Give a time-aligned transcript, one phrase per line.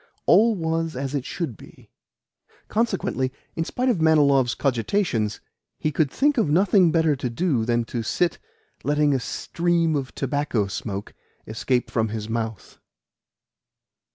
[0.25, 1.91] All was as it should be.
[2.69, 5.41] Consequently, in spite of Manilov's cogitations,
[5.77, 8.39] he could think of nothing better to do than to sit
[8.83, 11.13] letting a stream of tobacco smoke
[11.45, 12.79] escape from his mouth.